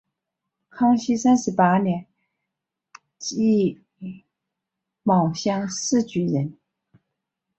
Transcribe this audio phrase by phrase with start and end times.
[0.67, 2.07] 康熙三十八年
[3.19, 3.83] 己
[5.03, 6.57] 卯乡试举人。